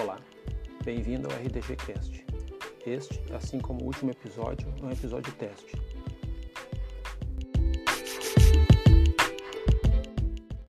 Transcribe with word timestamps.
Olá, 0.00 0.16
bem-vindo 0.84 1.26
ao 1.28 1.36
RDG 1.40 1.74
Cast. 1.74 2.24
Este, 2.86 3.20
assim 3.34 3.58
como 3.58 3.82
o 3.82 3.86
último 3.86 4.12
episódio, 4.12 4.72
é 4.80 4.84
um 4.84 4.92
episódio 4.92 5.32
teste, 5.32 5.72